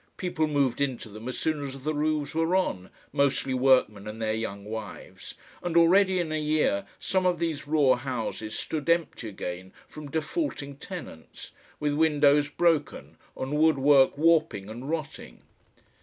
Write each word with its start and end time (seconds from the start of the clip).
People 0.17 0.47
moved 0.47 0.81
into 0.81 1.09
them 1.09 1.27
as 1.27 1.37
soon 1.37 1.63
as 1.63 1.83
the 1.83 1.93
roofs 1.93 2.33
were 2.33 2.55
on, 2.55 2.89
mostly 3.13 3.53
workmen 3.53 4.07
and 4.07 4.19
their 4.19 4.33
young 4.33 4.65
wives, 4.65 5.35
and 5.61 5.77
already 5.77 6.19
in 6.19 6.31
a 6.31 6.41
year 6.41 6.87
some 6.99 7.27
of 7.27 7.37
these 7.37 7.67
raw 7.67 7.93
houses 7.93 8.57
stood 8.57 8.89
empty 8.89 9.29
again 9.29 9.71
from 9.87 10.09
defaulting 10.09 10.75
tenants, 10.77 11.51
with 11.79 11.93
windows 11.93 12.49
broken 12.49 13.15
and 13.37 13.55
wood 13.59 13.77
work 13.77 14.17
warping 14.17 14.69
and 14.71 14.89
rotting. 14.89 15.43